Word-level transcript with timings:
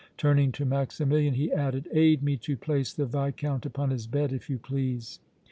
Turning 0.17 0.51
to 0.51 0.65
Maximilian, 0.65 1.35
he 1.35 1.51
added: 1.53 1.87
"Aid 1.93 2.23
me 2.23 2.35
to 2.35 2.57
place 2.57 2.91
the 2.91 3.05
Viscount 3.05 3.67
upon 3.67 3.91
his 3.91 4.07
bed, 4.07 4.33
if 4.33 4.49
you 4.49 4.57
please." 4.57 5.19